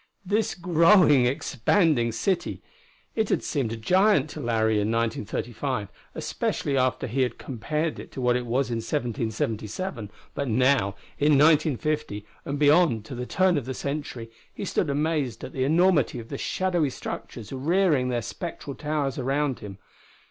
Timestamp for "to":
4.31-4.39, 8.13-8.19, 13.05-13.13